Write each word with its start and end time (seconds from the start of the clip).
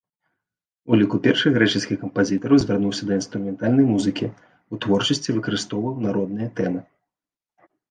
У 0.93 0.97
ліку 1.01 1.15
першых 1.27 1.51
грэчаскіх 1.57 1.97
кампазітараў 2.03 2.61
звярнуўся 2.63 3.03
да 3.11 3.19
інструментальнай 3.19 3.85
музыкі, 3.93 4.27
у 4.73 4.81
творчасці 4.87 5.37
выкарыстоўваў 5.39 6.03
народныя 6.09 6.47
тэмы. 6.61 6.81